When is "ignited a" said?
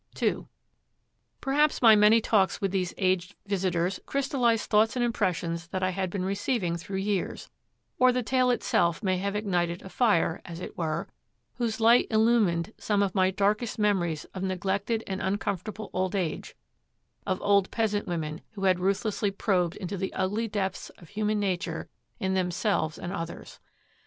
9.35-9.89